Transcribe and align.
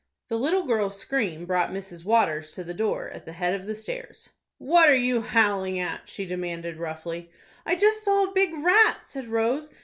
The 0.29 0.35
little 0.39 0.63
girl's 0.63 0.97
scream 0.97 1.45
brought 1.45 1.69
Mrs. 1.69 2.03
Waters 2.05 2.55
to 2.55 2.63
the 2.63 2.73
door 2.73 3.09
at 3.11 3.25
the 3.25 3.33
head 3.33 3.53
of 3.53 3.67
the 3.67 3.75
stairs. 3.75 4.29
"What 4.57 4.89
are 4.89 4.95
you 4.95 5.21
howling 5.21 5.77
at?" 5.77 6.09
she 6.09 6.25
demanded, 6.25 6.77
roughly. 6.77 7.29
"I 7.67 7.75
just 7.75 8.03
saw 8.05 8.23
a 8.23 8.33
big 8.33 8.51
rat," 8.65 9.05
said 9.05 9.27
Rose. 9.27 9.71